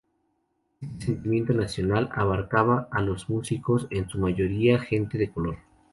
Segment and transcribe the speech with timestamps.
[0.81, 5.57] Este sentimiento nacional abarcaba a los músicos, en su mayoría gente de color.